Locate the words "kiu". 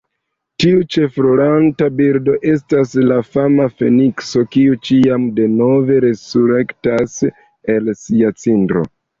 4.55-4.79